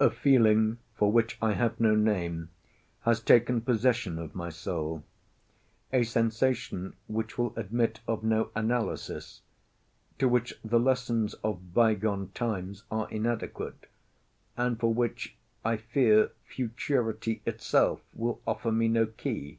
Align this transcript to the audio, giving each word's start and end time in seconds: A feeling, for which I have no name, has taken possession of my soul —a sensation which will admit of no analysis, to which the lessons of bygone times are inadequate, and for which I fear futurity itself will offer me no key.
A 0.00 0.08
feeling, 0.08 0.78
for 0.94 1.12
which 1.12 1.36
I 1.42 1.52
have 1.52 1.78
no 1.78 1.94
name, 1.94 2.48
has 3.02 3.20
taken 3.20 3.60
possession 3.60 4.18
of 4.18 4.34
my 4.34 4.48
soul 4.48 5.04
—a 5.92 6.04
sensation 6.04 6.94
which 7.06 7.36
will 7.36 7.52
admit 7.54 8.00
of 8.08 8.24
no 8.24 8.48
analysis, 8.54 9.42
to 10.18 10.26
which 10.26 10.54
the 10.64 10.80
lessons 10.80 11.34
of 11.44 11.74
bygone 11.74 12.30
times 12.32 12.84
are 12.90 13.10
inadequate, 13.10 13.90
and 14.56 14.80
for 14.80 14.94
which 14.94 15.36
I 15.66 15.76
fear 15.76 16.30
futurity 16.46 17.42
itself 17.44 18.00
will 18.14 18.40
offer 18.46 18.72
me 18.72 18.88
no 18.88 19.04
key. 19.04 19.58